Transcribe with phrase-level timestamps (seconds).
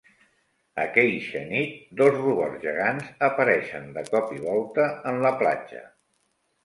[0.83, 5.85] Aqueixa nit, dos robots gegants apareixen de cop i volta en la platja.